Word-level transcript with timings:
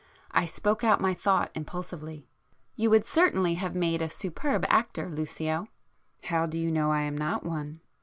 I 0.31 0.45
spoke 0.45 0.83
out 0.83 0.99
my 0.99 1.13
thought 1.13 1.51
impulsively. 1.53 2.27
"You 2.75 2.89
would 2.89 3.05
certainly 3.05 3.53
have 3.53 3.75
made 3.75 4.01
a 4.01 4.09
superb 4.09 4.65
actor, 4.67 5.07
Lucio!" 5.07 5.67
"How 6.23 6.47
do 6.47 6.57
you 6.57 6.71
know 6.71 6.91
I 6.91 7.01
am 7.01 7.15
not 7.15 7.45
one?" 7.45 7.81